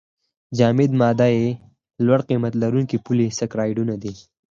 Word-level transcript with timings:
جامد 0.57 0.91
ماده 1.01 1.27
یې 1.37 1.47
لوړ 2.05 2.19
قیمت 2.29 2.53
لرونکي 2.61 2.97
پولې 3.05 3.27
سکرایډونه 3.39 3.95
دي. 4.03 4.13